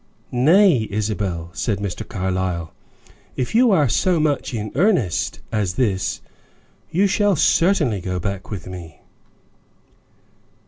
[0.31, 2.07] "Nay, Isabel," said Mr.
[2.09, 2.73] Carlyle;
[3.35, 6.21] "if you are so much in earnest as this,
[6.89, 8.99] you shall certainly go back with me."